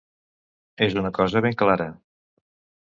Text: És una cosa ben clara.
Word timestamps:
És 0.87 0.97
una 1.03 1.13
cosa 1.21 1.45
ben 1.47 1.59
clara. 1.63 1.91